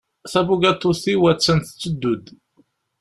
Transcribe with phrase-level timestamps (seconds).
[0.31, 2.25] Tabugaṭut-iw attan tetteddu-d.